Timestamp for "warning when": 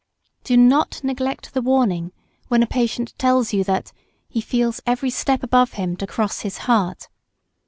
1.61-2.63